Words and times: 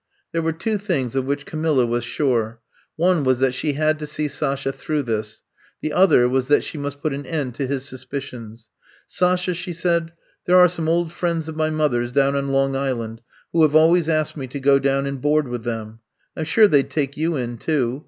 There 0.31 0.41
were 0.41 0.51
two 0.51 0.79
things 0.79 1.15
of 1.15 1.25
which 1.25 1.45
Camilla 1.45 1.85
was 1.85 2.03
sure. 2.03 2.59
One 2.95 3.23
was 3.23 3.37
that 3.37 3.53
she 3.53 3.73
had 3.73 3.99
to 3.99 4.07
see 4.07 4.27
Sasha 4.27 4.71
through 4.73 5.03
this; 5.03 5.43
the 5.79 5.93
other 5.93 6.27
was 6.27 6.47
that 6.47 6.63
she 6.63 6.75
must 6.79 7.01
put 7.01 7.13
an 7.13 7.23
end 7.23 7.53
to 7.53 7.67
his 7.67 7.85
suspicions. 7.85 8.69
*^ 9.03 9.03
Sasha,'' 9.05 9.53
she 9.53 9.73
said, 9.73 10.11
there 10.47 10.57
are 10.57 10.67
some 10.67 10.89
old 10.89 11.13
friends 11.13 11.47
of 11.47 11.55
my 11.55 11.69
mother's 11.69 12.11
down 12.11 12.35
on 12.35 12.47
Long 12.51 12.73
Is 12.73 12.95
land 12.97 13.21
who 13.53 13.61
have 13.61 13.75
always 13.75 14.09
asked 14.09 14.35
me 14.35 14.47
to 14.47 14.59
go 14.59 14.79
down 14.79 15.05
and 15.05 15.21
board 15.21 15.47
with 15.47 15.65
them. 15.65 15.99
I 16.35 16.39
'm 16.39 16.45
sure 16.47 16.67
they 16.67 16.81
'd 16.81 16.89
take 16.89 17.15
you 17.15 17.35
in, 17.35 17.59
too. 17.59 17.99